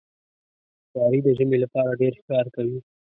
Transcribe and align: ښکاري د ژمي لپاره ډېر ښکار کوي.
ښکاري 0.83 1.19
د 1.23 1.27
ژمي 1.37 1.57
لپاره 1.63 1.97
ډېر 2.01 2.13
ښکار 2.19 2.45
کوي. 2.55 2.77